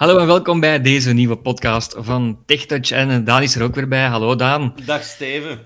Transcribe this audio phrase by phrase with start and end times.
[0.00, 2.90] Hallo en welkom bij deze nieuwe podcast van TechTouch.
[2.90, 4.06] En Daan is er ook weer bij.
[4.06, 4.74] Hallo Daan.
[4.84, 5.60] Dag Steven.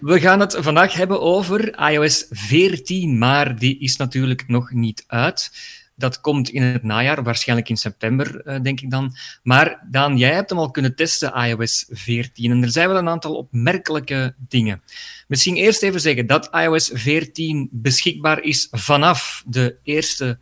[0.00, 5.50] We gaan het vandaag hebben over iOS 14, maar die is natuurlijk nog niet uit.
[5.96, 9.16] Dat komt in het najaar, waarschijnlijk in september, eh, denk ik dan.
[9.42, 12.50] Maar Daan, jij hebt hem al kunnen testen, iOS 14.
[12.50, 14.82] En er zijn wel een aantal opmerkelijke dingen.
[15.28, 20.38] Misschien eerst even zeggen dat iOS 14 beschikbaar is vanaf de eerste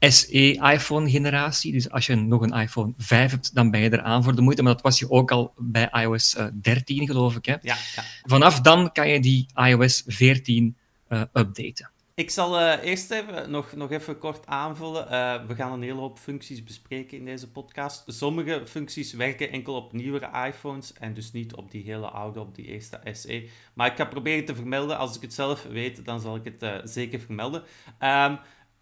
[0.00, 1.72] SE-iPhone-generatie.
[1.72, 4.42] Dus als je nog een iPhone 5 hebt, dan ben je er aan voor de
[4.42, 4.62] moeite.
[4.62, 7.46] Maar dat was je ook al bij iOS 13, eh, geloof ik.
[7.46, 7.52] Hè?
[7.52, 8.04] Ja, ja.
[8.22, 10.76] Vanaf dan kan je die iOS 14
[11.08, 11.90] uh, updaten.
[12.14, 15.04] Ik zal uh, eerst even, nog, nog even kort aanvullen.
[15.04, 18.04] Uh, we gaan een hele hoop functies bespreken in deze podcast.
[18.06, 22.54] Sommige functies werken enkel op nieuwere iPhones en dus niet op die hele oude, op
[22.54, 23.48] die eerste SE.
[23.74, 24.98] Maar ik ga proberen te vermelden.
[24.98, 27.62] Als ik het zelf weet, dan zal ik het zeker vermelden.
[28.00, 28.38] Um,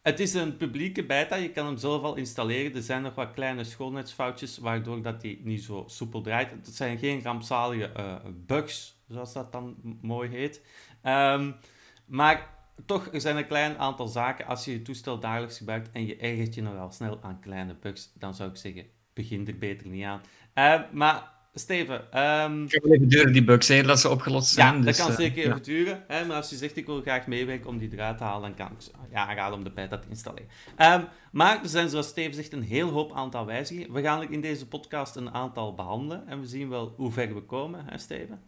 [0.06, 2.74] het is een publieke beta, je kan hem zelf al installeren.
[2.74, 6.50] Er zijn nog wat kleine schoonheidsfoutjes, waardoor dat hij niet zo soepel draait.
[6.50, 8.14] Het zijn geen rampzalige uh,
[8.46, 10.62] bugs, zoals dat dan mooi heet.
[11.02, 11.56] Um,
[12.04, 12.50] maar
[12.84, 14.46] toch, er zijn een klein aantal zaken.
[14.46, 18.12] Als je je toestel dagelijks gebruikt en je ergert je nogal snel aan kleine bugs,
[18.14, 20.20] dan zou ik zeggen, begin er beter niet aan.
[20.54, 21.94] Uh, maar Steven.
[21.94, 22.62] Um...
[22.62, 24.76] Het kan even duren, die bugs, hè, dat ze opgelost zijn.
[24.76, 25.62] Ja, dus, dat kan uh, zeker even ja.
[25.62, 26.04] duren.
[26.08, 28.66] Hè, maar als je zegt, ik wil graag meewerken om die eruit te halen, dan
[28.66, 30.48] kan ik ja, aanraden om de beta te installeren.
[30.78, 33.92] Um, maar er zijn, zoals Steven zegt, een heel hoop aantal wijzigingen.
[33.92, 36.28] We gaan in deze podcast een aantal behandelen.
[36.28, 38.40] En we zien wel hoe ver we komen, hè, Steven?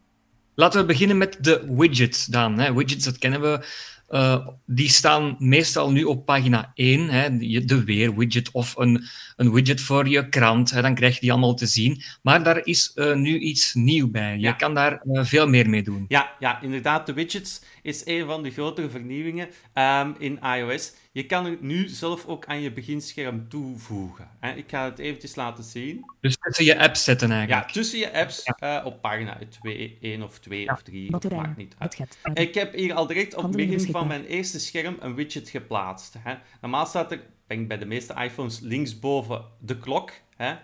[0.55, 2.59] Laten we beginnen met de widgets dan.
[2.59, 2.75] Hè.
[2.75, 3.67] Widgets, dat kennen we.
[4.11, 9.05] Uh, die staan meestal nu op pagina 1, hè, de weer-widget of een,
[9.37, 10.71] een widget voor je krant.
[10.71, 12.03] Hè, dan krijg je die allemaal te zien.
[12.23, 14.35] Maar daar is uh, nu iets nieuw bij.
[14.35, 14.53] Je Ja.
[14.53, 16.05] kan daar uh, veel meer mee doen.
[16.09, 17.07] Ja, ja, inderdaad.
[17.07, 20.93] De widgets is een van de grotere vernieuwingen um, in iOS.
[21.13, 24.29] Je kan het nu zelf ook aan je beginscherm toevoegen.
[24.41, 24.53] Hè.
[24.53, 26.05] Ik ga het eventjes laten zien.
[26.21, 27.69] Dus tussen je apps zetten Ja, eigenlijk.
[27.69, 28.83] tussen je apps ja.
[28.85, 30.73] op pagina 2, 1 of 2 Ja.
[30.73, 31.43] of 3, Batterijen.
[31.45, 31.97] maakt niet uit.
[31.99, 32.39] Het gaat.
[32.39, 36.15] Ik heb hier al direct op begin van mijn eerste scherm een widget geplaatst.
[36.19, 36.35] Hè.
[36.61, 40.13] Normaal staat er, denk ik bij de meeste iPhones, linksboven de klok.
[40.37, 40.51] Hè.
[40.51, 40.57] Uh,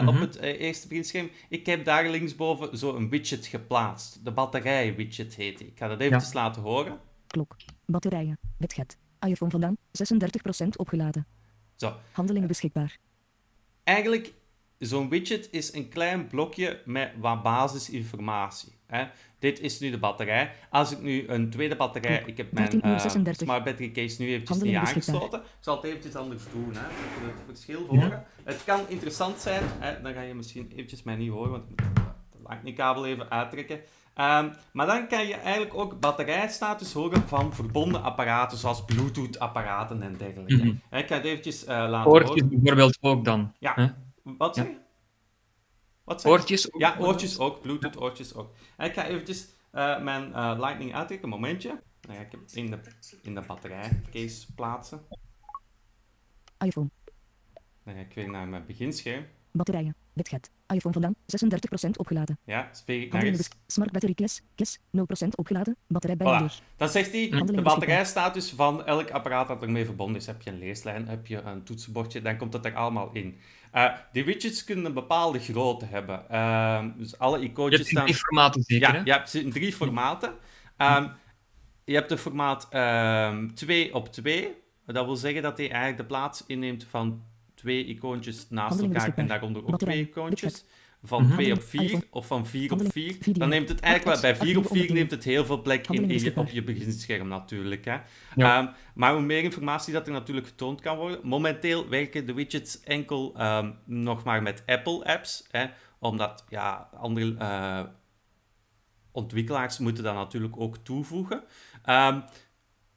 [0.00, 0.08] Mhm.
[0.08, 1.30] Op het uh, eerste beginscherm.
[1.48, 4.24] Ik heb daar linksboven zo een widget geplaatst.
[4.24, 5.66] De batterij-widget heet die.
[5.66, 6.98] Ik ga dat eventjes laten horen.
[7.26, 7.56] Klok.
[7.86, 8.38] Batterijen.
[8.58, 8.96] Widget.
[9.26, 9.76] iPhone vandaan.
[10.64, 11.26] 36% opgeladen.
[11.76, 11.92] Zo.
[12.12, 12.98] Handelingen beschikbaar.
[13.84, 14.32] Eigenlijk,
[14.86, 18.72] zo'n widget is een klein blokje met wat basisinformatie.
[18.86, 19.04] Hè.
[19.38, 20.50] Dit is nu de batterij.
[20.70, 22.22] Als ik nu een tweede batterij...
[22.26, 23.46] Ik heb mijn 13 uur uh, 36.
[23.46, 25.38] smart battery case nu eventjes niet aangesloten.
[25.40, 26.80] Ik zal het eventjes anders doen, hè.
[26.80, 28.24] We het verschil horen.
[28.44, 29.62] Het kan interessant zijn.
[29.78, 30.02] Hè.
[30.02, 31.94] Dan ga je misschien eventjes mij niet horen, want ik moet
[32.32, 33.80] de lightning-kabel even uittrekken.
[34.20, 40.16] Um, maar dan kan je eigenlijk ook batterijstatus horen van verbonden apparaten, zoals Bluetooth-apparaten en
[40.18, 40.56] dergelijke.
[40.56, 40.72] Mhm.
[40.90, 42.48] Hè, Ik ga het eventjes uh, laten Oortjes horen.
[42.48, 43.52] bijvoorbeeld ook dan.
[43.58, 43.72] Ja.
[43.74, 43.86] Hè?
[44.24, 44.78] Wat zeg je?
[46.04, 46.38] Wat zeg je?
[46.38, 46.80] Oortjes ook?
[46.80, 48.54] Ja, oortjes ook, Bluetooth oortjes ook.
[48.76, 51.82] En ik ga eventjes uh, mijn uh, Lightning uittrekken, een momentje.
[52.00, 52.80] Dan ga ik hem in de,
[53.22, 55.06] in de batterijcase plaatsen.
[56.58, 56.90] iPhone.
[57.84, 59.26] Dan ga ik weer naar mijn beginscherm.
[59.50, 59.94] Batterijen.
[60.12, 60.50] Widget.
[60.66, 61.14] iPhone vandaan.
[61.86, 62.38] 36% opgeladen.
[62.44, 63.34] Ja, veeg ik naar.
[63.66, 64.42] Smart battery kes.
[64.54, 64.78] Kes.
[64.96, 65.76] 0% opgeladen.
[65.86, 66.42] Batterij bijna Voilà.
[66.42, 66.60] leeg.
[66.76, 70.26] Dan zegt hij, de batterijstatus van elk apparaat dat ermee verbonden is.
[70.26, 73.36] Heb je een leeslijn, heb je een toetsenbordje, dan komt dat er allemaal in.
[73.74, 76.24] Uh, die widgets kunnen een bepaalde grootte hebben.
[76.30, 78.04] Uh, dus alle Je icoontjes hebt in staan...
[78.06, 79.00] drie formaten zeker, Ja, hè?
[79.04, 80.32] ja, er zitten drie formaten.
[80.78, 81.10] Um,
[81.84, 82.68] je hebt de formaat
[83.32, 84.54] um, 2 op 2.
[84.86, 87.22] Dat wil zeggen dat hij eigenlijk de plaats inneemt van
[87.64, 90.64] twee icoontjes naast elkaar en daaronder ook twee icoontjes.
[91.02, 91.32] Van Mhm.
[91.32, 92.04] 2 op 4 iPhone.
[92.10, 92.92] of van 4 op Handeling.
[92.92, 93.14] 4.
[93.20, 93.32] Video.
[93.38, 95.88] Dan neemt het eigenlijk wel, bij 4 op 4 Actief neemt het heel veel plek
[95.88, 97.84] in, in je, op je beginscherm natuurlijk.
[97.84, 97.96] Hè.
[98.36, 98.58] Ja.
[98.58, 101.20] Um, maar hoe meer informatie dat er natuurlijk getoond kan worden.
[101.22, 105.46] Momenteel werken de widgets enkel um, nog maar met Apple apps.
[105.50, 105.66] Hè,
[105.98, 107.80] omdat ja, andere uh,
[109.12, 111.42] ontwikkelaars moeten dat natuurlijk ook toevoegen.
[111.88, 112.24] Um,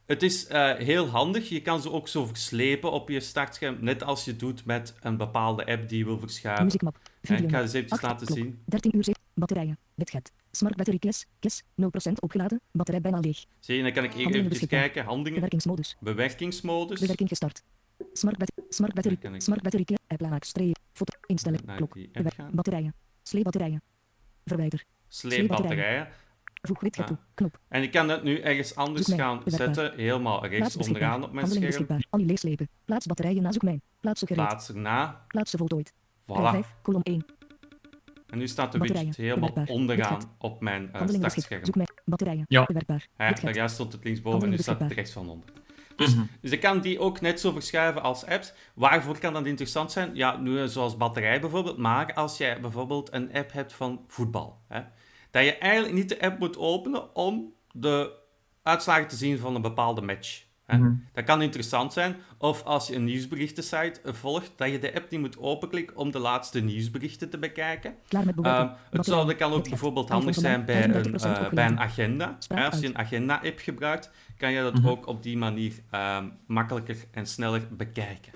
[0.08, 1.48] het is uh, heel handig.
[1.48, 3.76] Je kan ze ook zo verslepen op je startscherm.
[3.80, 6.64] Net als je doet met een bepaalde app die je wil verschuiven.
[6.64, 6.98] Muziekmap.
[7.02, 7.44] Ja, Video.
[7.44, 8.38] ik ga eens even laten Klok.
[8.38, 8.58] zien.
[8.66, 9.20] 13 uur 7.
[9.34, 9.78] Batterijen.
[9.94, 10.32] Widget.
[10.50, 11.26] Smart battery kes.
[11.38, 11.62] Kes.
[11.62, 12.60] 0% opgeladen.
[12.72, 13.44] Batterij bijna leeg.
[13.60, 14.80] Zie je, dan kan ik hier Handelingen even beschikbaar.
[14.80, 15.04] kijken.
[15.04, 15.96] Handelingen, Bewerkingsmodus.
[16.00, 17.00] bewerkingsmodus.
[17.00, 17.62] Bewerking gestart.
[18.12, 19.18] Smart, bat smart battery.
[19.20, 19.84] Ik- Smart battery.
[20.06, 20.44] App laag.
[20.44, 20.76] Streep.
[20.92, 21.18] Foto.
[21.26, 21.60] Instellen.
[21.76, 21.96] Klok.
[22.52, 22.94] Batterijen.
[23.22, 23.82] Sleebatterijen.
[24.44, 24.84] Verwijder.
[25.08, 26.08] Sleepbatterijen.
[26.60, 27.06] Voeg widget Ah.
[27.06, 27.16] toe.
[27.34, 27.58] Knop.
[27.68, 29.92] En ik kan dat nu ergens anders Zoek gaan zetten.
[29.96, 31.86] Helemaal rechts Plaats onderaan op mijn scherm.
[32.10, 32.68] je leeslepen.
[32.84, 33.82] Plaats batterijen na zoekmijn.
[34.00, 34.44] Plaatsen gereed.
[34.46, 35.24] Plaats erna.
[35.28, 35.92] Plaatsen voltooid.
[35.92, 36.50] Voilà.
[36.50, 37.24] 5, kolom 1.
[38.30, 39.06] En nu staat de Batterijen.
[39.06, 39.76] widget helemaal Bewerkbaar.
[39.76, 40.28] onderaan Widget.
[40.38, 41.60] op mijn uh, Handelingen startscherm.
[41.60, 41.86] beschikbaar.
[41.86, 41.88] Zoekmijn.
[42.04, 42.44] Batterijen.
[42.48, 42.64] Ja.
[42.64, 43.06] Bewerkbaar.
[43.18, 45.48] Ja, daar juist stond het linksboven en nu staat het rechts van onder.
[45.96, 48.52] Dus, dus ik kan die ook net zo verschuiven als apps.
[48.74, 50.14] Waarvoor kan dat interessant zijn?
[50.14, 51.76] Ja, nu zoals batterij bijvoorbeeld.
[51.78, 54.60] Maar als jij bijvoorbeeld een app hebt van voetbal.
[54.68, 54.80] Hè,
[55.30, 58.12] dat je eigenlijk niet de app moet openen om de
[58.62, 60.46] uitslagen te zien van een bepaalde match.
[60.76, 60.92] Mhm.
[61.12, 62.16] Dat kan interessant zijn.
[62.38, 66.18] Of als je een nieuwsberichtensite volgt, dat je de app niet moet openklikken om de
[66.18, 67.94] laatste nieuwsberichten te bekijken.
[68.08, 71.66] Klaar met uh, het zou, dat kan ook bijvoorbeeld handig zijn bij een, uh, bij
[71.66, 72.38] een agenda.
[72.48, 74.88] als je een agenda-app gebruikt, kan je dat mhm.
[74.88, 78.32] ook op die manier uh, makkelijker en sneller bekijken.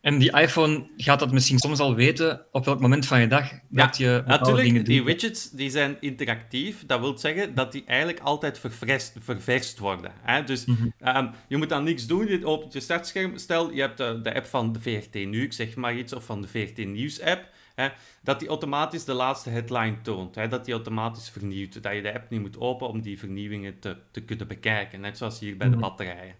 [0.00, 3.50] En die iPhone gaat dat misschien soms al weten op welk moment van je dag
[3.68, 4.86] dat je natuurlijk, dingen doet.
[4.86, 6.86] die widgets die zijn interactief.
[6.86, 10.12] Dat wil zeggen dat die eigenlijk altijd ververst, ververst worden.
[10.22, 10.44] Hè?
[10.44, 10.88] Dus mhm.
[10.98, 12.26] ehm, je moet dan niks doen.
[12.26, 13.38] Je opent je startscherm.
[13.38, 16.24] Stel, je hebt de, de, app van de VRT Nu, ik zeg maar iets, of
[16.24, 17.48] van de VRT Nieuws app.
[17.74, 17.88] Hè?
[18.22, 20.34] Dat die automatisch de laatste headline toont.
[20.34, 20.48] Hè?
[20.48, 21.82] Dat die automatisch vernieuwt.
[21.82, 25.00] Dat je de app niet moet openen om die vernieuwingen te, te kunnen bekijken.
[25.00, 25.82] Net zoals hier bij de mhm.
[25.82, 26.39] batterijen.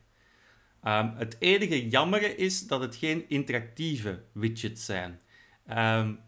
[0.84, 5.20] Um, het enige jammere is dat het geen interactieve widgets zijn.
[5.78, 6.20] Um,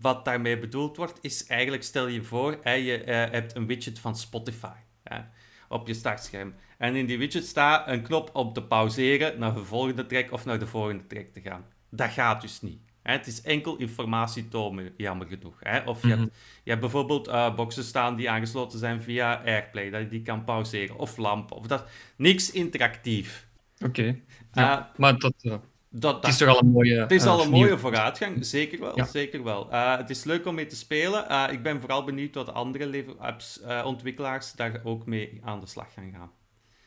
[0.00, 3.98] wat daarmee bedoeld wordt, is eigenlijk, stel je voor, hè, je uh, hebt een widget
[3.98, 5.20] van Spotify hè,
[5.68, 6.54] op je startscherm.
[6.78, 10.44] En in die widget staat een knop om te pauzeren, naar de volgende track of
[10.44, 11.64] naar de volgende track te gaan.
[11.90, 12.80] Dat gaat dus niet.
[13.02, 13.12] Hè.
[13.12, 15.56] Het is enkel informatie tonen, jammer genoeg.
[15.60, 15.80] Hè.
[15.80, 16.30] Of je, hebt, mhm.
[16.62, 20.44] je hebt bijvoorbeeld uh, boxen staan die aangesloten zijn via AirPlay, dat je die kan
[20.44, 20.98] pauzeren.
[20.98, 21.56] Of lampen.
[21.56, 21.88] Of dat.
[22.16, 23.50] Niks interactief.
[23.84, 24.16] Oké.
[24.52, 25.54] Ja, maar dat, uh,
[25.88, 27.00] dat, het is toch al een mooie...
[27.00, 29.06] Het is al eh, een mooie vooruitgang, zeker wel.
[29.06, 29.70] Zeker wel.
[29.70, 31.50] het is leuk om mee te spelen.
[31.50, 36.30] ik ben vooral benieuwd wat andere apps-ontwikkelaars daar ook mee aan de slag gaan gaan.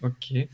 [0.01, 0.47] Oké.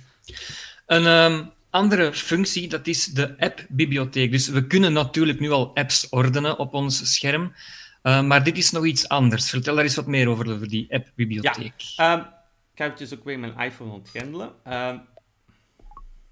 [0.86, 4.32] Een um, andere functie, dat is de app-bibliotheek.
[4.32, 7.54] Dus we kunnen natuurlijk nu al apps ordenen op ons scherm,
[8.02, 9.50] maar dit is nog iets anders.
[9.50, 11.74] Vertel daar eens wat meer over, over die app-bibliotheek.
[11.78, 14.52] Ja, um, ik ga eventjes ook weer mijn iPhone ontgrendelen.
[14.68, 14.96] Uh,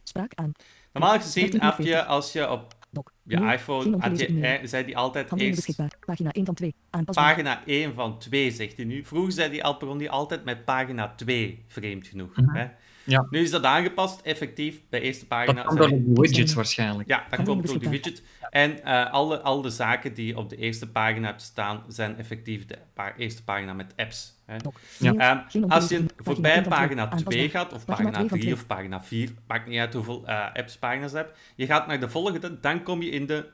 [0.09, 0.51] Spraak aan.
[0.94, 2.77] Normaal gezien heb je, als je op
[3.23, 5.75] je iPhone, had je, eh, zei die altijd eerst...
[6.06, 6.75] Pagina 1 van 2.
[7.06, 9.06] Pagina 1 van 2, zegt hij nu.
[9.06, 12.35] Vroeger zei die begon die altijd met pagina 2, vreemd genoeg.
[12.35, 12.56] -hmm.
[12.56, 12.67] hè?
[13.09, 13.27] Ja.
[13.29, 15.53] Nu is dat aangepast, effectief, bij eerste pagina.
[15.53, 17.09] Dat komt door de widgets waarschijnlijk.
[17.09, 18.23] Ja, dat komt door de widget.
[18.50, 22.65] En uh, alle, al de zaken die op de eerste pagina hebt staan, zijn effectief
[22.65, 24.33] de pa eerste pagina met apps.
[24.45, 24.56] Hè.
[25.00, 25.45] Ja.
[25.53, 29.79] Um, als je voorbij pagina 2 gaat, of pagina 3 of pagina 4, maakt niet
[29.79, 33.09] uit hoeveel uh, apps pagina's je hebt, je gaat naar de volgende, dan kom je
[33.09, 33.45] in de...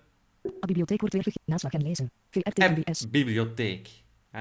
[0.59, 2.11] bibliotheek wordt weer naslag en lezen.
[3.09, 3.89] Bibliotheek.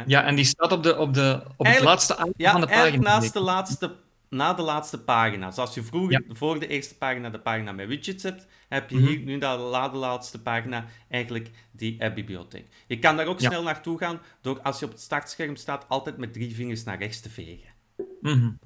[0.06, 3.02] Ja, en die staat op, de, op, de, op het laatste ja, van de pagina.
[3.02, 3.96] naast de laatste
[4.34, 5.50] na de laatste pagina.
[5.50, 8.98] Zoals dus je vroeger voor de eerste pagina de pagina met widgets hebt, heb je
[8.98, 9.24] hier mhm.
[9.24, 12.66] nu na de laatste pagina eigenlijk die app-bibliotheek.
[12.86, 16.16] Je kan daar ook snel naartoe gaan door als je op het startscherm staat altijd
[16.16, 17.72] met drie vingers naar rechts te vegen.
[18.20, 18.58] Mm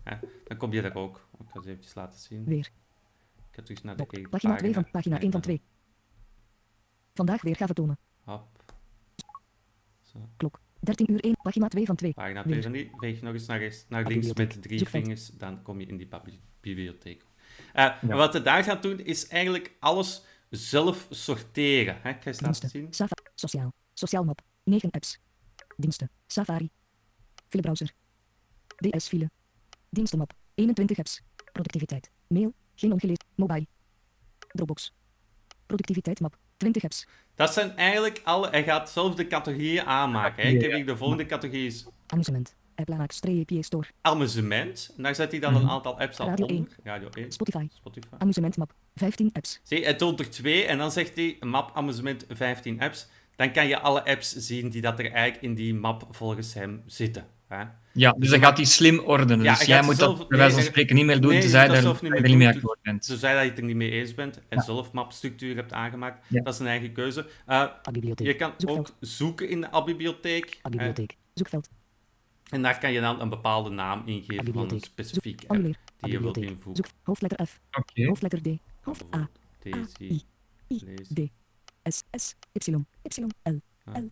[0.44, 1.28] dan kom je daar ook.
[1.38, 2.44] Ik ga het even laten zien.
[2.44, 2.70] Weer.
[3.36, 4.28] Ik ga terug naar de pagina.
[4.28, 5.62] Pagina 2 van pagina 1 van 2.
[7.14, 7.98] Vandaag weer gaan tonen.
[8.24, 8.48] Hop.
[10.02, 10.28] Zo.
[10.36, 10.60] Klok.
[10.80, 12.12] 13 uur 1, pagina 2 van 2.
[12.12, 15.86] Pagina 2 van 3, veeg naar, naar, naar links met drie vingers, dan kom je
[15.86, 16.08] in die
[16.60, 17.22] bibliotheek.
[17.22, 18.16] Uh, ja.
[18.16, 21.98] Wat je daar gaat doen, is eigenlijk alles zelf sorteren.
[22.02, 22.10] Hè?
[22.10, 22.86] Ik ga eens laten zien.
[22.90, 25.18] Safari, sociaal, sociaal map, 9 apps.
[25.76, 26.70] Diensten, Safari,
[27.48, 27.92] filebrowser,
[28.76, 29.30] DS-file,
[29.90, 31.22] dienstenmap, 21 apps.
[31.52, 33.66] Productiviteit, mail, geen ongelezen, mobile,
[34.48, 34.92] Dropbox,
[35.66, 37.06] productiviteit map, 20 apps.
[37.34, 38.48] Dat zijn eigenlijk alle...
[38.50, 40.42] Hij gaat zelf de categorieën aanmaken.
[40.42, 40.48] Hè?
[40.48, 41.74] Ik heb hier de volgende categorieën.
[42.06, 42.54] Amusement.
[42.74, 43.86] Applenaak streepje store.
[44.00, 44.94] Amusement.
[44.96, 45.70] En daar zet hij dan een mhm.
[45.70, 46.56] aantal apps al Radio onder.
[46.56, 46.68] 1.
[46.84, 47.32] Radio 1.
[47.32, 47.66] Spotify.
[47.72, 48.14] Spotify.
[48.18, 48.72] Amusement map.
[48.94, 49.60] 15 apps.
[49.62, 53.08] Zie, hij toont er twee en dan zegt hij map amusement 15 apps.
[53.36, 56.82] Dan kan je alle apps zien die dat er eigenlijk in die map volgens hem
[56.86, 57.26] zitten.
[57.48, 57.64] Hè?
[57.92, 59.44] Ja, dus dan gaat hij slim ordenen.
[59.44, 61.66] Ja, dus jij moet zelf, dat bij wijze van spreken niet meer doen, nee, tenzij
[61.68, 61.72] je
[62.10, 63.06] er niet meer akkoord bent.
[63.06, 64.62] Tenzij dat je het er niet mee eens bent en ja.
[64.62, 66.26] zelf mapstructuur hebt aangemaakt.
[66.28, 66.42] Ja.
[66.42, 67.26] Dat is een eigen keuze.
[67.48, 67.66] Uh,
[68.14, 70.60] je kan ook zoeken in de A-bibliotheek.
[70.66, 71.16] A-bibliotheek.
[71.34, 71.68] Zoekveld.
[72.50, 76.20] En daar kan je dan een bepaalde naam ingeven van een specifiek app die je
[76.20, 76.84] wilt invoegen.
[76.84, 77.60] Zoek hoofdletter F.
[77.70, 78.06] Okay.
[78.06, 78.48] Hoofdletter D.
[78.80, 79.28] Hoofd A.
[79.58, 80.24] T, C, I,
[81.14, 81.20] D.
[81.82, 83.60] S, S, Y, Y, L,
[83.92, 84.10] L.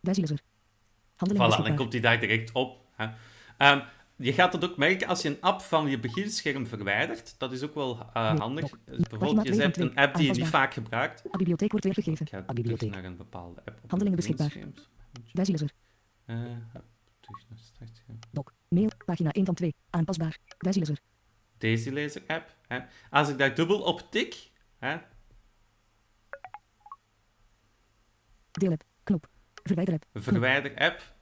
[0.00, 0.38] Wijslezer.
[1.16, 2.80] Voilà, dan komt hij daar direct op.
[2.96, 3.06] Hè.
[3.72, 3.82] Um,
[4.16, 7.34] je gaat het ook merken als je een app van je beginscherm verwijdert.
[7.38, 8.70] Dat is ook wel uh, handig.
[8.84, 11.26] Dus bijvoorbeeld, je hebt een app die je niet vaak gebruikt.
[11.26, 12.26] A bibliotheek wordt weergegeven.
[12.26, 12.32] Ik
[12.72, 13.80] ga naar een bepaalde app.
[13.86, 14.56] Handelingen beschikbaar.
[14.56, 16.36] Uh,
[17.20, 18.18] terug naar startscherm.
[18.30, 18.44] Doc.
[18.68, 18.90] Mail.
[19.04, 19.74] Pagina 1 van 2.
[19.90, 20.38] Aanpasbaar.
[20.58, 20.98] Wijslezer.
[21.58, 22.56] Deze lezer app.
[22.66, 22.78] Hè.
[23.10, 24.50] Als ik daar dubbel op tik...
[24.78, 24.96] Hè.
[28.50, 28.84] Deel app.
[29.02, 29.28] Knop.
[29.64, 30.04] Verwijder app.
[30.14, 31.14] Verwijder app.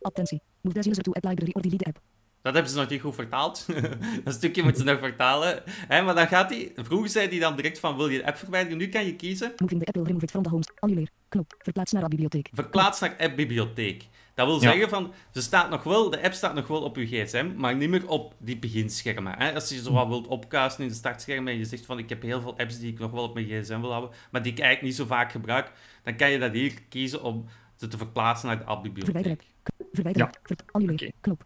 [0.00, 0.42] Attentie.
[0.60, 2.00] Move deze user to app library or delete app.
[2.42, 3.66] dat hebben ze nog niet goed vertaald.
[4.24, 5.62] dat stukje moeten ze nog vertalen.
[5.66, 6.72] Hè, maar dan gaat hij...
[6.76, 8.78] Vroeger zei hij dan direct van, wil je de app verwijderen?
[8.78, 9.52] Nu kan je kiezen...
[9.56, 10.62] Moving the app will remove it from the home.
[10.78, 11.08] Annuleer.
[11.34, 11.54] Knop.
[11.58, 12.48] Verplaats naar bibliotheek.
[12.52, 14.08] Verplaats naar appbibliotheek.
[14.34, 17.06] Dat wil zeggen van, ze staat nog wel, de app staat nog wel op je
[17.06, 19.34] gsm, maar niet meer op die beginschermen.
[19.38, 19.54] Hè?
[19.54, 22.22] Als je zo wat wilt opkuisen in de startschermen en je zegt van, ik heb
[22.22, 24.58] heel veel apps die ik nog wel op mijn gsm wil hebben, maar die ik
[24.58, 25.72] eigenlijk niet zo vaak gebruik,
[26.02, 27.44] dan kan je dat hier kiezen om
[27.76, 29.42] ze te verplaatsen naar de appbibliotheek.
[29.62, 30.30] K- Verwijderen.
[30.42, 30.94] Ver- Annuleer.
[30.94, 31.10] Oké.
[31.20, 31.44] Knop.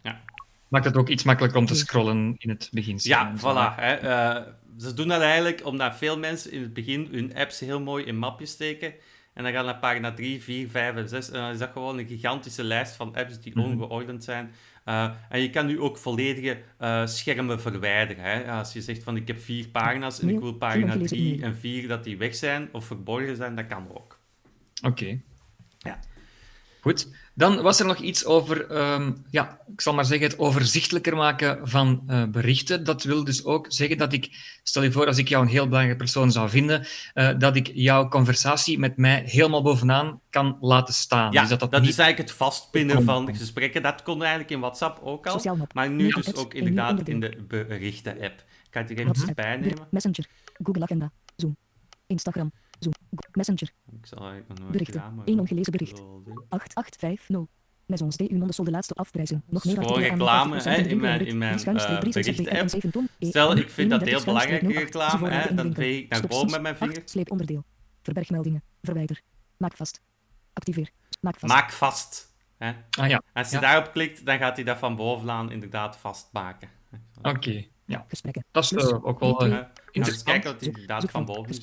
[0.68, 2.98] Maakt het ook iets makkelijker om te scrollen in het begin.
[3.02, 3.74] Ja, voilà.
[3.80, 3.92] Hè.
[3.94, 4.42] Eh,
[4.78, 8.16] ze doen dat eigenlijk omdat veel mensen in het begin hun apps heel mooi in
[8.18, 8.94] mapjes steken.
[9.38, 11.30] En dan gaan naar pagina 3, 4, 5 en 6.
[11.30, 13.66] En dan is dat gewoon een gigantische lijst van apps die Mhm.
[13.66, 14.50] ongeordend zijn.
[14.84, 18.24] Eh, en je kan nu ook volledige eh, schermen verwijderen.
[18.24, 18.50] Hè.
[18.52, 21.44] Als je zegt van ik heb vier pagina's en ik wil pagina Geen 3 gelezen
[21.46, 24.18] en 4 dat die weg zijn of verborgen zijn, dat kan ook.
[24.84, 25.20] Oké.
[26.88, 27.08] Goed.
[27.34, 31.68] Dan was er nog iets over, ehm, ja, ik zal maar zeggen, het overzichtelijker maken
[31.68, 32.84] van eh, berichten.
[32.84, 35.64] Dat wil dus ook zeggen dat ik, stel je voor, als ik jou een heel
[35.64, 40.94] belangrijke persoon zou vinden, eh, dat ik jouw conversatie met mij helemaal bovenaan kan laten
[40.94, 41.32] staan.
[41.32, 41.90] Ja, dus dat dat, dat, niet...
[41.90, 43.82] is eigenlijk het vastpinnen van gesprekken.
[43.82, 45.56] Dat kon eigenlijk in WhatsApp ook al.
[45.74, 48.38] Maar nu dus ook inderdaad in de berichten-app.
[48.40, 49.34] Ik ga het hier even.
[49.34, 50.26] Ber- Messenger.
[50.62, 51.10] Google Agenda.
[51.36, 51.56] Zoom.
[52.06, 52.52] Instagram.
[53.32, 53.70] Messenger.
[54.00, 55.00] Ik zal eigenlijk nog nooit Berichten.
[55.00, 55.96] gedaan, Eén ongelezen bericht.
[55.96, 56.44] zal doen.
[56.48, 57.56] 8850.
[57.86, 59.42] Maisons de Unon de laatste afprijzen.
[59.46, 63.08] Nog meer Gewoon reclame, 50% hè, in mijn- in mijn, schuinstreep eh, ton.
[63.18, 64.78] E- Stel, ik vind dat 31 heel 08.
[64.78, 67.02] reclame, hè, dan veeg ik naar boven met mijn vinger.
[67.04, 67.64] Sleeponderdeel.
[68.02, 68.62] Verbergmeldingen.
[68.82, 69.20] Verwijder.
[69.56, 70.00] Maak vast.
[70.52, 70.90] Activeer.
[71.20, 71.52] Maak vast.
[71.52, 72.36] Maak vast.
[72.58, 72.72] Hè.
[72.98, 73.60] Ah ja, Als je Ja.
[73.60, 76.68] daarop klikt, dan gaat hij dat van bovenaan inderdaad vastmaken.
[77.22, 77.64] oké.
[77.84, 78.04] Ja.
[78.08, 78.44] Gesprekken.
[78.50, 79.48] Dat is eh, ook wel Hè.
[79.48, 79.58] Dus
[79.92, 80.22] interessant.
[80.24, 81.58] kijken dat hij inderdaad van van boven is.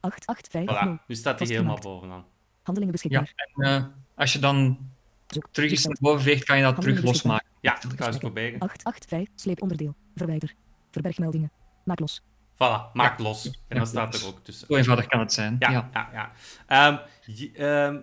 [0.00, 0.74] Gesprekken.
[0.74, 0.80] hè.
[0.80, 0.98] 8850.
[0.98, 2.24] Voilà, nu staat hij helemaal bovenaan.
[2.62, 3.34] Handelingen Ja, beschikbaar.
[3.76, 4.78] en eh, als je dan
[5.26, 5.48] Zoek.
[5.50, 7.46] terug eens zoek- naar boven veegt, kan je dat terug losmaken.
[7.60, 8.58] Ja, ik ga eens proberen.
[8.60, 9.28] 885.
[9.40, 9.94] Sleeponderdeel.
[10.14, 10.54] Verwijder.
[10.90, 11.50] Verbergmeldingen.
[11.84, 12.22] Maak los.
[12.54, 13.44] Voilà, maak los.
[13.44, 14.66] En Ja, dan staat er ook tussen.
[14.66, 15.56] Zo eenvoudig kan het zijn.
[15.58, 15.88] Ja, Ja.
[15.92, 16.32] ja, ja.
[16.66, 18.00] Ehm, je- ehm,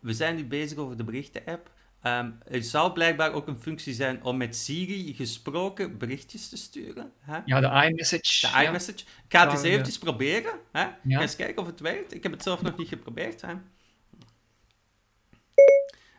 [0.00, 1.70] we zijn nu bezig over de berichten-app.
[2.02, 7.12] Ehm, er zou blijkbaar ook een functie zijn om met Siri gesproken berichtjes te sturen.
[7.18, 7.38] Hè?
[7.44, 8.46] Ja, de iMessage.
[8.46, 8.62] De ja.
[8.62, 8.98] iMessage.
[8.98, 10.52] Ik ga het eens eventjes proberen.
[10.72, 10.80] Hè?
[10.82, 10.96] Ja.
[11.02, 12.14] ga eens kijken of het werkt.
[12.14, 13.40] Ik heb het zelf nog niet geprobeerd.
[13.40, 13.54] Hè?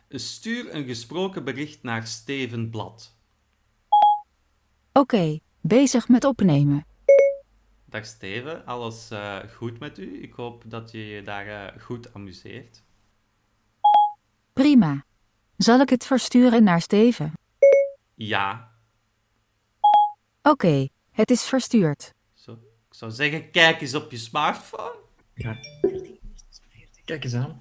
[0.08, 3.16] Stuur een gesproken bericht naar Steven Blad.
[4.92, 6.86] Oké, bezig met opnemen.
[7.84, 10.22] Dag Steven, alles eh, goed met u?
[10.22, 12.82] Ik hoop dat je je daar eh, goed amuseert.
[15.56, 17.32] Zal ik het versturen naar Steven?
[18.14, 18.72] Ja,
[20.42, 22.12] Oké, het is verstuurd.
[22.34, 22.52] zo.
[22.88, 24.96] Ik zou zeggen, kijk eens op je smartphone.
[25.34, 25.56] Ja.
[27.04, 27.60] Kijk eens aan.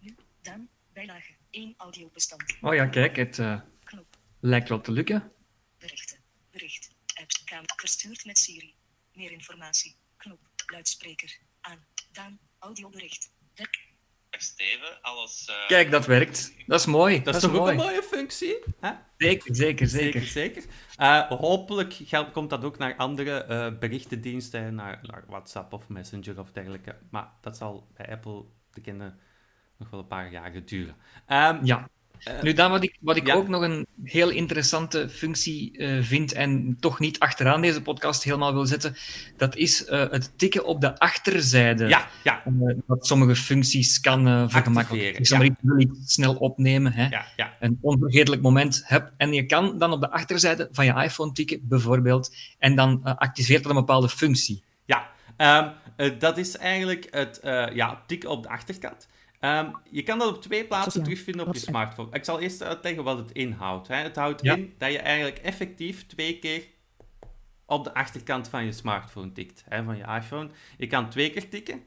[0.00, 2.56] Nu, dan, bijlage 1 audiobestand.
[2.60, 5.32] Oh ja, kijk, het eh, Knop, lijkt wel te lukken.
[5.78, 6.18] berichten,
[6.50, 8.74] bericht, apps, kamer, verstuurd met Siri.
[9.14, 13.30] Meer informatie, knop, luidspreker, aan, dan, audiobericht.
[13.54, 13.90] Werk.
[14.38, 15.46] Steven, alles...
[15.48, 16.52] eh, Kijk, dat werkt.
[16.66, 17.22] Dat is mooi.
[17.22, 18.58] dat is toch ook een mooie functie?
[18.80, 18.92] Hè?
[19.16, 20.62] Zeker, zeker, Zeker, zeker.
[20.62, 20.64] zeker.
[20.96, 21.96] Eh, hopelijk
[22.32, 26.96] komt dat ook naar andere eh, berichtendiensten, naar, naar WhatsApp of Messenger of dergelijke.
[27.10, 29.18] Maar dat zal bij Apple te kennen
[29.78, 30.96] nog wel een paar jaren duren.
[31.26, 31.88] Ehm, Ja.
[32.42, 33.34] Nu, dan wat ik, wat ik ja.
[33.34, 38.52] ook nog een heel interessante functie eh, vind en toch niet achteraan deze podcast helemaal
[38.52, 38.96] wil zetten,
[39.36, 41.88] dat is eh, het tikken op de achterzijde.
[41.88, 45.08] ja, ja, Eh, wat sommige functies kan eh vergemakkelijken.
[45.08, 45.52] Activeren, Ik zal maar ja.
[45.52, 47.08] iets, wil iets snel opnemen, hè.
[47.08, 47.56] ja, ja.
[47.60, 49.12] een onvergetelijk moment hebt.
[49.16, 53.14] En je kan dan op de achterzijde van je iPhone tikken, bijvoorbeeld, en dan eh,
[53.16, 54.62] activeert dat een bepaalde functie.
[54.84, 59.08] Ja, ehm, eh, dat is eigenlijk het eh, ja, tikken op de achterkant.
[59.42, 62.08] Ehm, je kan dat op twee plaatsen terugvinden op je smartphone.
[62.12, 63.88] Ik zal eerst uitleggen wat het inhoudt.
[63.88, 63.94] Hè.
[63.96, 64.54] Het houdt Ja.
[64.54, 66.62] in dat je eigenlijk effectief twee keer
[67.66, 70.48] op de achterkant van je smartphone tikt, hè, van je iPhone.
[70.76, 71.82] Je kan twee keer tikken,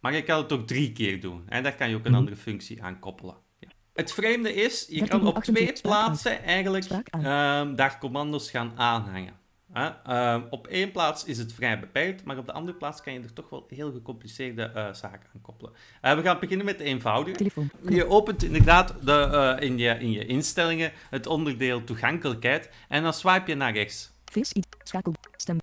[0.00, 1.42] maar je kan het ook drie keer doen.
[1.48, 2.18] En daar kan je ook een Mhm.
[2.20, 3.34] andere functie aan koppelen.
[3.58, 3.68] Ja.
[3.94, 8.72] Het vreemde is, je 13 kan op 28 twee plaatsen eigenlijk ehm, daar commando's gaan
[8.76, 9.34] aanhangen.
[9.74, 13.20] Ehm, op één plaats is het vrij beperkt, maar op de andere plaats kan je
[13.20, 15.72] er toch wel heel gecompliceerde eh, zaken aan koppelen.
[16.00, 17.36] Eh, we gaan beginnen met de eenvoudige.
[17.36, 17.70] Telefoon.
[17.88, 23.12] Je opent inderdaad de, eh, in, je, in je instellingen het onderdeel toegankelijkheid en dan
[23.12, 24.12] swipe je naar rechts.
[24.82, 25.14] Schakel.
[25.36, 25.58] Stem.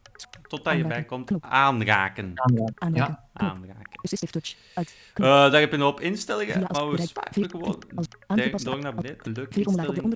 [0.52, 1.08] Totdat je bij Aanraken.
[1.08, 1.44] komt Knop.
[1.46, 2.32] aanraken.
[2.36, 2.94] Aanraken.
[2.94, 3.06] Ja.
[3.06, 3.20] Knop.
[3.52, 4.00] Aanraken.
[4.02, 4.56] Assistive touch.
[4.76, 4.88] Uit.
[4.88, 5.28] Eh, Knop.
[5.28, 7.78] daar heb je een hoop instellingen, maar we Vier- gewoon
[8.64, 9.18] door naar beneden.
[9.18, 10.14] Op de instelling.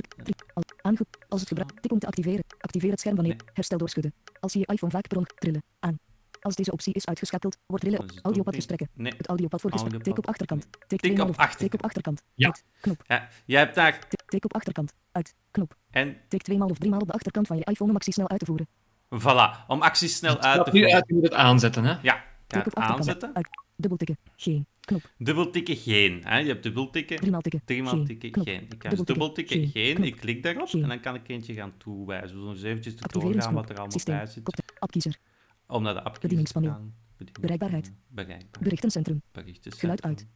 [0.53, 1.71] Als, aange, als het gebruik.
[1.81, 2.43] Tik om te activeren.
[2.59, 3.35] Activeer het scherm wanneer.
[3.35, 3.47] Nee.
[3.53, 4.13] Herstel doorschudden.
[4.39, 5.63] Als je je iPhone vaak per trillen.
[5.79, 5.99] Aan.
[6.41, 8.89] Als deze optie is uitgeschakeld, wordt rille Dat is het audiopad verstrekken.
[8.93, 9.13] Nee.
[9.17, 10.03] Het audiopad voor gesprek.
[10.03, 10.67] Tik op achterkant.
[10.87, 11.73] Tik op of- Tik achterkant.
[11.73, 12.23] op achterkant.
[12.35, 12.47] Ja.
[12.47, 12.63] Uit.
[12.81, 13.01] Knop.
[13.07, 13.99] Ja, jij hebt daar...
[14.07, 14.93] Tik, tik op achterkant.
[15.11, 15.35] Uit.
[15.51, 15.75] Knop.
[15.91, 18.39] En Tik tweemaal of driemaal op de achterkant van je iPhone om actie snel uit
[18.39, 18.67] te voeren.
[19.09, 20.95] Voilà, om acties snel uit Staat te nu voeren.
[20.95, 21.95] uit, je moet het aanzetten, hè?
[22.01, 23.35] Ja, Tik het aanzetten.
[23.35, 23.47] Uit.
[23.75, 24.17] Dubbeltikken.
[24.35, 24.65] Geen.
[24.79, 25.01] Knop.
[25.17, 26.21] Dubbeltikken geen.
[26.25, 26.37] Hè?
[26.37, 27.17] Je hebt dubbeltikken.
[27.17, 27.61] Driemaal tikken.
[27.65, 28.05] Driemaal Geen.
[28.05, 28.61] tikken geen.
[28.69, 29.67] Ik ga dus Dubbeltikken.
[29.67, 30.03] Geen.
[30.03, 30.81] Ik klik daarop Geen.
[30.83, 32.27] en dan kan ik eentje gaan toewijzen.
[32.35, 34.15] We zullen eens eventjes te doorgaan wat er allemaal Systeem.
[34.17, 34.43] bij zit.
[34.43, 35.17] Kopte- Appkiezer.
[35.67, 36.69] Om naar de app te Bedieningspaneel.
[36.71, 36.93] gaan.
[37.41, 37.91] Bereikbaarheid.
[38.07, 38.61] Bereikbaar.
[38.61, 39.21] Berichtencentrum.
[39.31, 39.71] Berichten.
[39.71, 40.27] Geluid uit.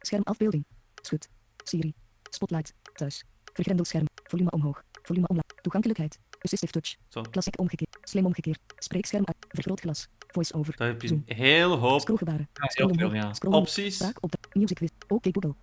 [0.00, 0.64] Schermafbeelding.
[1.02, 1.28] Schut.
[1.64, 1.94] Siri.
[2.30, 2.74] Spotlight.
[2.94, 3.24] Thuis.
[3.52, 4.06] Vergrendeld scherm.
[4.24, 4.82] Volume omhoog.
[5.02, 5.44] Volume omlaag.
[5.62, 6.18] Toegankelijkheid.
[6.40, 6.96] Assistive touch.
[7.08, 7.22] Zo.
[7.22, 7.98] Klassiek omgekeerd.
[8.02, 8.58] Slim omgekeerd.
[8.78, 9.36] Spreekscherm uit.
[9.48, 10.08] Vergrootglas.
[10.26, 10.76] Voice-over.
[10.76, 11.22] Daar heb je Zoom.
[11.26, 12.48] een hele hoop Scrollgebaren.
[12.52, 13.56] Ja, heel Scroll veel, ja.
[13.58, 13.94] Opties.
[13.94, 14.80] Spraak op de music.
[15.08, 15.54] Oké Google.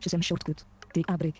[0.00, 0.66] Shazam shortcut.
[0.90, 1.34] TA break.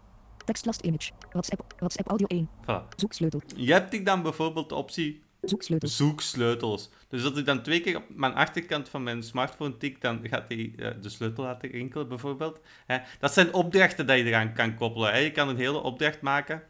[0.45, 1.11] Tekstlast image.
[1.31, 1.75] WhatsApp.
[1.78, 2.49] WhatsApp audio 1.
[2.62, 2.88] Voilà.
[2.97, 3.43] Zoeksleutel.
[3.57, 5.88] Je hebt ik dan bijvoorbeeld de optie Zoeksleutel.
[5.88, 6.90] zoeksleutels.
[7.09, 10.49] Dus als ik dan twee keer op mijn achterkant van mijn smartphone tik, dan gaat
[10.49, 12.61] hij eh, de sleutel laten rinkelen, bijvoorbeeld.
[12.87, 12.99] Hè.
[13.19, 15.12] Dat zijn opdrachten die je eraan kan koppelen.
[15.12, 15.19] Hè.
[15.19, 16.62] Je kan een hele opdracht maken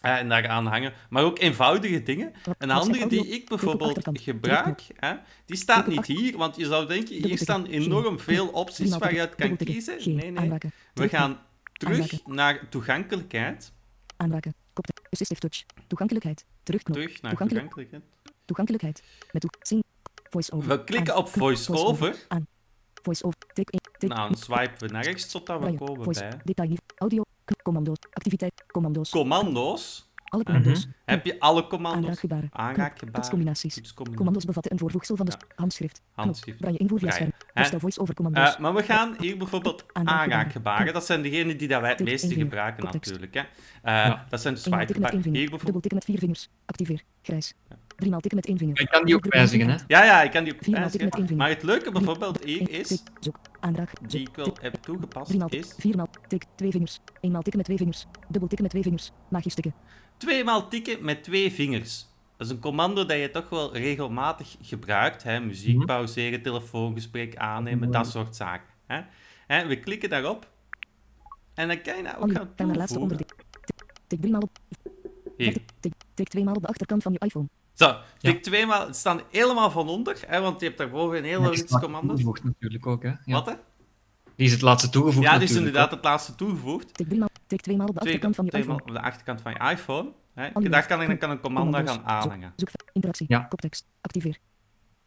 [0.00, 0.92] en daaraan hangen.
[1.10, 2.32] Maar ook eenvoudige dingen.
[2.58, 5.14] Een andere die ik bijvoorbeeld gebruik, hè,
[5.46, 9.20] die staat niet hier, want je zou denken, hier staan enorm veel opties waar je
[9.20, 10.14] uit kan kiezen.
[10.16, 10.52] Nee, nee.
[10.94, 11.38] We gaan
[11.72, 13.72] terug naar toegankelijkheid.
[14.16, 14.54] Aanraken.
[15.10, 15.64] Assistive touch.
[15.86, 16.44] Toegankelijkheid.
[16.62, 16.96] Terugknop.
[16.96, 18.02] Terug naar Toegankelijk- toegankelijkheid.
[18.44, 19.02] Toegankelijkheid.
[19.32, 19.46] Met.
[20.30, 20.68] Voice-over.
[20.68, 22.24] We klikken op voice-over.
[22.28, 22.46] Aan.
[23.02, 23.38] Voice-over.
[23.52, 23.80] Tik 1.
[23.98, 24.08] Tik.
[24.08, 26.76] Nou, dan swipen we naar rechts totdat we komen bij Detail.
[26.96, 27.22] Audio.
[27.62, 27.98] Commando's.
[28.12, 28.64] Activiteit.
[28.66, 29.10] Commando's.
[29.10, 30.08] commando's.
[30.24, 30.88] Alle commando's.
[31.04, 32.00] Heb je alle commando's?
[32.02, 32.48] Aanraakgebaren.
[32.52, 33.12] Aanraakgebaren.
[33.14, 33.74] Toetscombinaties.
[33.74, 34.16] Toetscombinaties.
[34.16, 35.46] Commando's bevatten een voorvoegsel van de Ja.
[35.54, 36.02] handschrift.
[36.12, 36.58] Handschrift.
[36.58, 37.30] Braille invoer via scherm.
[37.38, 37.44] Hè?
[37.54, 38.54] Herstel voice-over commando's.
[38.54, 40.32] Eh, maar we gaan hier bijvoorbeeld Aanraakgebaren.
[40.32, 40.92] aanraakgebaren.
[40.92, 43.34] Dat zijn degenen die dat wij het meeste gebruiken natuurlijk.
[43.34, 43.40] Hè.
[43.40, 43.46] Eh,
[43.82, 44.26] Ja.
[44.28, 45.22] Dat zijn de swipegebaren.
[45.22, 45.38] vinger.
[45.38, 45.62] Hier bijvoorbeeld.
[45.62, 46.48] Dubbel tikken met vier vingers.
[46.66, 47.02] Activeer.
[47.22, 47.54] Grijs.
[48.00, 48.80] Driemaal tikken met één vinger.
[48.80, 49.76] Je kan die ook wijzigen, hè?
[49.86, 50.90] Ja, ja, ik kan die ook Viermaal wijzigen.
[50.90, 51.42] tikken met één vinger.
[51.42, 53.36] Maar het leuke bijvoorbeeld is, Zoek.
[54.06, 56.44] Die ik wel heb toegepast, is Viermaal tik.
[56.54, 57.00] Twee vingers.
[57.20, 58.06] Eenmaal tikken met twee vingers.
[58.28, 59.10] Dubbel tikken met twee vingers.
[59.28, 59.74] Magisch tikken.
[60.16, 62.06] tweemaal tikken met twee vingers.
[62.36, 65.22] Dat is een commando dat je toch wel regelmatig gebruikt.
[65.22, 65.40] Hè?
[65.40, 65.86] Muziek Mhm.
[65.86, 68.66] pauzeren, telefoongesprek aannemen, dat soort zaken.
[68.86, 69.00] Hè?
[69.46, 70.50] Hè, we klikken daarop.
[71.54, 73.00] En dan kan je nou ook gaan Ga naar laatste toevoegen.
[73.00, 73.36] onderdeel.
[74.06, 74.58] Tik, driemaal op.
[75.36, 75.52] Hier.
[75.52, 77.48] Tik, tik, tik tweemaal op de achterkant van je iPhone.
[77.80, 78.86] Zo, tik tweemaal.
[78.86, 81.78] Het staan helemaal van onder, hè, want je hebt daarboven een hele Die is rits
[81.78, 82.08] commando's.
[82.08, 83.08] toegevoegd natuurlijk ook, hè?
[83.08, 83.16] Ja.
[83.24, 83.54] Wat hè?
[84.36, 86.94] Die is het laatste toegevoegd Ja, die is inderdaad het laatste toegevoegd.
[86.94, 87.28] Tik driemaal.
[87.46, 88.82] Tik tweemaal op de Twee, achterkant van je iPhone.
[88.82, 90.12] op de achterkant van je iPhone.
[90.34, 90.68] Hè.
[90.68, 92.52] Daar kan ik dan kan een commando gaan aanhangen.
[92.56, 93.26] Zoek, zoek, interactie.
[93.28, 93.38] Ja.
[93.40, 93.86] Koptekst.
[94.00, 94.36] Activeer.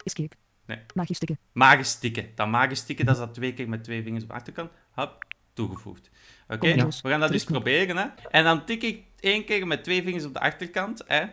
[0.04, 0.36] Escape.
[0.66, 0.78] Nee.
[0.94, 1.38] Magisch tikken.
[1.52, 2.28] Magisch tikken.
[2.34, 4.70] Dat magisch tikken, dat is dat twee keer met twee vingers op de achterkant.
[4.90, 6.10] Hop, toegevoegd.
[6.48, 7.96] Oké, we gaan dat dus proberen.
[7.96, 8.06] Hè.
[8.30, 11.02] En dan tik ik één keer met twee vingers op de achterkant.
[11.06, 11.24] Hè.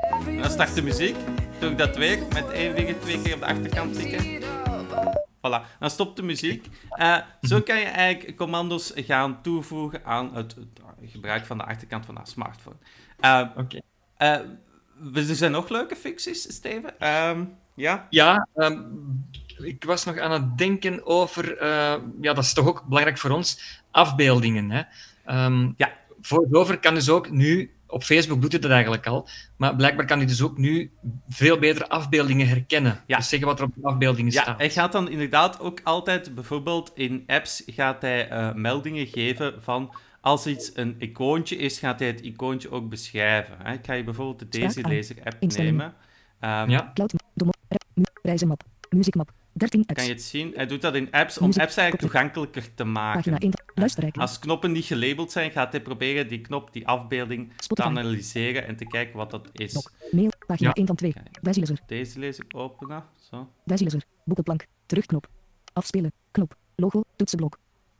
[0.00, 1.16] En dan start de muziek.
[1.58, 4.42] Doe ik dat weer met één vinger twee keer op de achterkant tikken.
[5.36, 6.66] Voilà, dan stopt de muziek.
[6.88, 12.06] Eh, zo kan je eigenlijk commando's gaan toevoegen aan het, het gebruik van de achterkant
[12.06, 12.76] van de smartphone.
[13.20, 13.80] Eh, Oké.
[14.16, 14.30] eh,
[15.14, 16.98] er zijn nog leuke functies, Steven.
[17.00, 18.06] Ehm, ja?
[18.10, 18.82] Ja, ehm,
[19.58, 21.64] ik was nog aan het denken over,
[22.20, 24.70] ja, dat is toch ook belangrijk voor ons, afbeeldingen.
[24.70, 24.82] Hè?
[25.24, 25.92] Ehm, Ja.
[26.20, 30.18] VoiceOver kan dus ook nu, op Facebook doet hij dat eigenlijk al, maar blijkbaar kan
[30.18, 30.90] hij dus ook nu
[31.28, 33.00] veel beter afbeeldingen herkennen.
[33.06, 33.16] Ja.
[33.16, 34.58] Dus zeggen wat er op de afbeeldingen Ja, staat.
[34.58, 39.94] hij gaat dan inderdaad ook altijd, bijvoorbeeld in apps, gaat hij eh, meldingen geven van
[40.20, 43.54] als iets een icoontje is, gaat hij het icoontje ook beschrijven.
[43.62, 43.72] Hè.
[43.72, 44.80] Ik ga je bijvoorbeeld de Daisy.
[44.80, 45.76] Laser app Instellingen.
[45.76, 45.94] nemen.
[46.40, 46.90] Ehm, Ja.
[46.94, 47.14] Cloud.
[47.34, 47.50] Domo.
[47.68, 48.62] Rap, mu- Reizenmap.
[48.90, 49.30] Muziekmap.
[49.58, 49.94] 13 apps.
[49.94, 50.52] Kan je het zien?
[50.54, 53.38] Hij doet dat in apps om Muziek- apps eigenlijk toegankelijker te Pagina maken.
[53.38, 53.52] 1.
[53.74, 54.20] Luisterrijken.
[54.20, 57.88] Als knoppen niet gelabeld zijn, gaat hij proberen die knop, die afbeelding, te Spotify.
[57.88, 59.72] analyseren en te kijken wat dat is.
[59.72, 59.88] Doc.
[60.10, 60.30] Mail.
[60.46, 60.74] Pagina Ja.
[60.74, 61.12] 1 van 2.
[61.12, 61.38] Kijk.
[61.42, 61.78] Wijzilezer.
[61.86, 63.04] Deze lees ik openen.
[63.30, 63.48] Zo.
[63.64, 64.02] Wijzilezer.
[64.24, 64.66] Boekenplank.
[64.86, 65.26] Terugknop.
[65.72, 66.12] Afspelen.
[66.30, 66.56] Knop.
[66.76, 67.02] Logo.
[67.16, 67.58] Toetsenblok.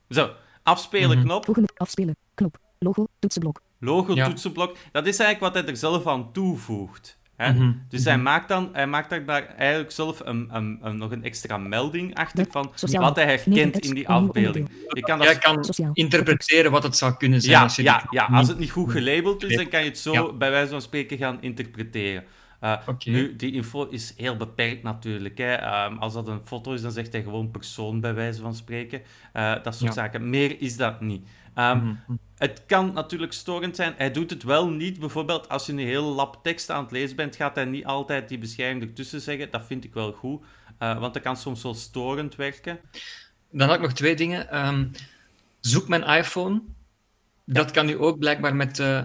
[0.08, 0.30] Zo.
[0.62, 1.26] Afspelen Mhm.
[1.26, 1.44] knop.
[1.44, 1.68] Volgende.
[1.76, 2.16] Afspelen.
[2.34, 2.58] Knop.
[2.78, 3.06] Logo.
[3.18, 3.62] Toetsenblok.
[3.80, 4.26] Logo, Ja.
[4.28, 4.76] toetsenblok.
[4.92, 7.18] Dat is eigenlijk wat hij er zelf aan toevoegt.
[7.36, 7.52] Hè?
[7.52, 11.10] Mhm, Dus hij maakt dan hij maakt daar daar eigenlijk zelf een, een, een- nog
[11.10, 14.68] een extra melding achter van sociaal wat hij herkent in die afbeelding.
[14.88, 15.90] Je kan dat Jij kan Sociaal.
[15.92, 17.52] interpreteren wat het zou kunnen zijn.
[17.52, 19.98] ja, als je ja, ja, als het niet goed gelabeld is, dan kan je het
[19.98, 20.32] zo Ja.
[20.32, 22.24] bij wijze van spreken gaan interpreteren.
[22.60, 22.72] Eh.
[23.04, 25.38] Nu, die info is heel beperkt natuurlijk.
[25.38, 25.52] Hè.
[25.54, 29.02] Ehm, als dat een foto is, dan zegt hij gewoon persoon bij wijze van spreken.
[29.32, 30.02] Eh, dat soort Ja.
[30.02, 30.30] zaken.
[30.30, 31.26] Meer is dat niet.
[31.56, 31.96] Ehm, Mhm.
[32.36, 33.94] Het kan natuurlijk storend zijn.
[33.96, 34.98] Hij doet het wel niet.
[34.98, 38.28] Bijvoorbeeld, als je een hele lap tekst aan het lezen bent, gaat hij niet altijd
[38.28, 39.50] die beschrijving ertussen zeggen.
[39.50, 40.42] Dat vind ik wel goed.
[40.78, 42.78] Eh, want dat kan soms wel storend werken.
[43.50, 44.50] Dan had ik nog twee dingen.
[44.50, 44.88] Ehm,
[45.60, 46.62] zoek mijn iPhone.
[47.44, 49.02] Dat kan nu ook blijkbaar met, eh,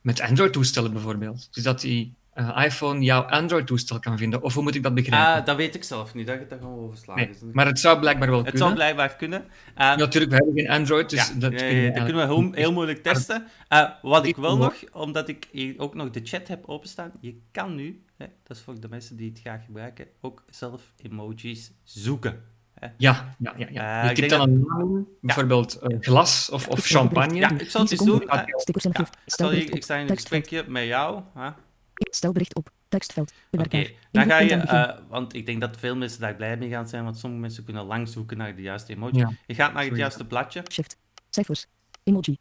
[0.00, 1.48] met Android-toestellen bijvoorbeeld.
[1.50, 4.42] Dus dat hij eh, iPhone jouw Android-toestel kan vinden.
[4.42, 5.40] Of hoe moet ik dat begrijpen?
[5.40, 7.36] Ah, dat weet ik zelf niet, dat je dat gewoon overslagen.
[7.42, 8.62] nee, maar het zou blijkbaar wel het kunnen.
[8.66, 9.40] zou blijkbaar kunnen.
[9.40, 12.04] Uh, Ja, natuurlijk, we hebben geen Android, dus ja, dat ja, kunnen ja, we dat
[12.04, 13.46] kunnen we heel, moeilijk testen.
[13.72, 17.12] Uh, wat ik wel Ik- nog, omdat ik hier ook nog de chat heb openstaan,
[17.20, 20.92] je kan nu, hè, dat is voor de mensen die het graag gebruiken, ook zelf
[21.02, 22.42] emojis zoeken.
[22.74, 22.86] Hè.
[22.96, 23.66] Ja, ja, ja.
[23.70, 23.98] ja.
[24.02, 27.34] Eh, je ik denk dan een naam bijvoorbeeld eh, glas of, of champagne.
[27.34, 28.22] Ja, ik zal het eens doen.
[28.26, 31.22] Ja, ik sta in een gesprekje met jou.
[31.34, 31.48] hè.
[31.94, 32.70] Stel bericht op.
[32.88, 33.32] Tekstveld.
[33.50, 36.88] Oké, dan ga je, eh, want ik denk dat veel mensen daar blij mee gaan
[36.88, 39.18] zijn, want sommige mensen kunnen lang zoeken naar de juiste emoji.
[39.18, 39.32] Ja.
[39.46, 40.96] Je gaat naar het juiste bladje, Shift.
[41.30, 41.66] Cijfers.
[42.02, 42.38] Emoji.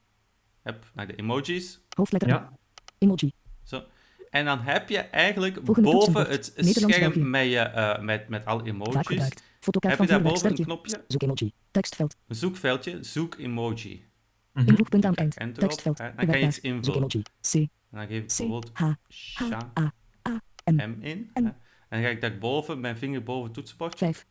[0.62, 2.30] heb naar de emojis, Hoofdletter.
[2.30, 2.52] Ja.
[2.98, 3.32] Emoji.
[3.63, 3.84] zo.
[4.30, 8.60] En dan heb je eigenlijk Volgende boven het scherm met, je, eh, met, met alle
[8.60, 9.24] Vaak emojis,
[9.60, 11.52] heb je van daarboven een knopje, Zoek emoji.
[11.72, 12.16] Tekstveld.
[12.28, 14.06] een zoekveldje, zoek emoji.
[14.54, 14.68] Mhm.
[14.68, 15.38] Invoegpunt aan eind.
[15.38, 15.98] Enter op, Tekstveld.
[15.98, 16.12] hè.
[16.16, 16.98] Dan kan je iets invullen.
[16.98, 17.24] emoji.
[17.42, 17.70] C.
[17.93, 18.91] En dan geef ik bijvoorbeeld H.
[19.10, 19.93] Sha A.
[20.29, 20.41] A.
[20.71, 20.75] M.
[20.75, 21.29] M in.
[21.34, 21.43] En
[21.89, 23.97] dan ga ik daarboven, mijn vinger boven het toetsenbord.
[23.97, 24.25] 5.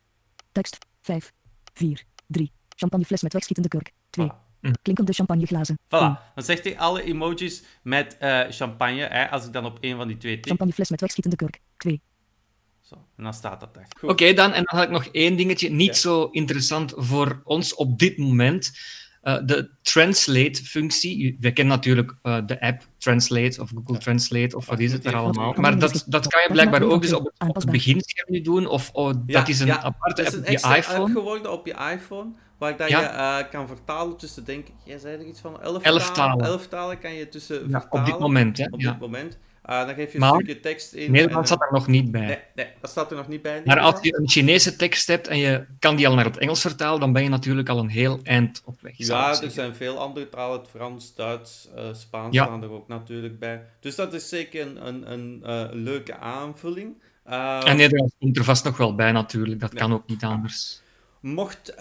[0.51, 0.77] Tekst.
[1.01, 1.33] 5.
[1.73, 2.03] 4.
[2.27, 2.51] 3.
[2.75, 3.91] Champagnefles met wegschietende kurk.
[4.09, 4.31] 2.
[4.31, 4.71] Voilà.
[4.81, 5.77] Klinkende champagneglazen.
[5.85, 5.87] Voilà.
[5.89, 6.17] 1.
[6.35, 9.01] Dan zegt hij alle emojis met eh, champagne.
[9.01, 10.47] Hè, als ik dan op een van die twee tik.
[10.47, 11.59] Champagnefles met wegschietende kurk.
[11.77, 12.01] 2.
[12.81, 13.87] Zo, en dan staat dat daar.
[13.99, 14.09] Goed.
[14.09, 15.93] Oké, dan, en dan had ik nog één dingetje, niet Ja.
[15.93, 18.71] zo interessant voor ons op dit moment.
[19.23, 21.37] Eh, de Translate-functie.
[21.39, 25.15] We kennen natuurlijk eh, de app Translate of Google Translate of wat is het er
[25.15, 25.53] allemaal.
[25.53, 28.67] Maar dat, dat kan je blijkbaar ook eens op het, op het beginscherm nu doen.
[28.67, 30.99] Of oh, dat is een ja, aparte app op je iPhone.
[30.99, 32.31] app geworden op je iPhone.
[32.57, 32.99] Waar dat Ja.
[32.99, 33.05] je
[33.43, 36.45] eh, kan vertalen tussen, denk ik, jij zei er iets van, elf, Elf talen.
[36.45, 37.91] Elf talen kan je tussen vertalen.
[37.91, 38.65] op dit moment, hè.
[38.69, 39.37] Op dit moment.
[39.63, 41.11] Eh, dan geef je een Maar stukje tekst in.
[41.11, 42.25] Nederland en, staat er nog niet bij.
[42.25, 43.61] Nee, nee, dat staat er nog niet bij.
[43.65, 46.61] Maar als je een Chinese tekst hebt en je kan die al naar het Engels
[46.61, 48.93] vertalen, dan ben je natuurlijk al een heel eind op weg.
[48.97, 49.51] Ja, er zeggen.
[49.51, 50.59] zijn veel andere talen.
[50.59, 52.43] Het Frans, Duits, eh, Spaans Ja.
[52.43, 53.65] staan er ook natuurlijk bij.
[53.79, 57.01] Dus dat is zeker een, een, een eh, leuke aanvulling.
[57.23, 60.81] Eh, En Nederlands komt er vast nog wel bij natuurlijk, dat kan ook niet anders.
[61.19, 61.75] Mocht,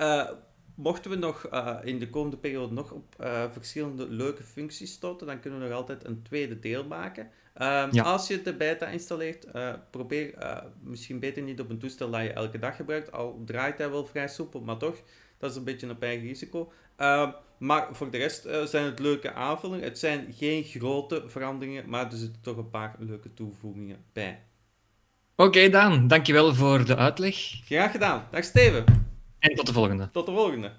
[0.75, 1.49] mochten we nog
[1.83, 3.15] in de komende periode nog op
[3.53, 7.31] verschillende leuke functies stoten, dan kunnen we nog altijd een tweede deel maken.
[7.55, 8.03] Ehm, Ja.
[8.03, 12.23] Als je de beta installeert, eh, probeer eh, misschien beter niet op een toestel dat
[12.23, 14.97] je elke dag gebruikt, al draait hij wel vrij soepel, maar toch,
[15.39, 16.73] dat is een beetje op eigen risico.
[16.97, 19.85] Ehm, maar voor de rest eh, zijn het leuke aanvullingen.
[19.85, 24.43] Het zijn geen grote veranderingen, maar er zitten toch een paar leuke toevoegingen bij.
[25.37, 27.37] Oké, Daan, dankjewel voor de uitleg.
[27.65, 28.27] Graag gedaan.
[28.31, 28.85] Dag Steven.
[29.39, 30.11] En tot de volgende.
[30.13, 30.73] Tot de volgende.